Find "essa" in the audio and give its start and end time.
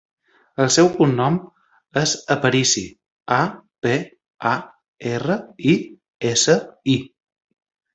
6.37-6.61